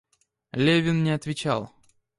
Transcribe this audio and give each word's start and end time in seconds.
Левин 0.53 1.03
не 1.03 1.11
отвечал. 1.11 1.71